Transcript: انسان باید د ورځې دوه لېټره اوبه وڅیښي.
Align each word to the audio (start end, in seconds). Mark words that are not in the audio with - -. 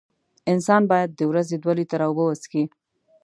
انسان 0.53 0.81
باید 0.91 1.09
د 1.13 1.21
ورځې 1.31 1.55
دوه 1.63 1.73
لېټره 1.79 2.05
اوبه 2.07 2.23
وڅیښي. 2.25 2.63